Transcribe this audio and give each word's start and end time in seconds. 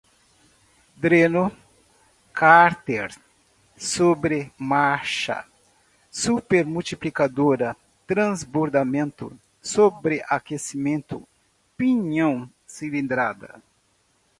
dreno, 1.01 1.43
cárter, 2.33 3.11
sobremarcha, 3.77 5.45
supermultiplicadora, 6.09 7.77
transbordamento, 8.07 9.31
sobreaquecimento, 9.61 11.21
pinhão, 11.77 12.49
cilindrada 12.65 13.61